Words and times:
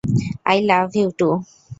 I 0.45 0.57
love 0.69 0.87
you, 0.95 1.07
two. 1.19 1.29